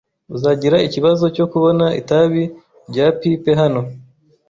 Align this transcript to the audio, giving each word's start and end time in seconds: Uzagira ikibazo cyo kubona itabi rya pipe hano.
Uzagira 0.35 0.77
ikibazo 0.87 1.25
cyo 1.35 1.45
kubona 1.51 1.85
itabi 2.01 2.43
rya 2.89 3.07
pipe 3.19 3.51
hano. 3.61 3.81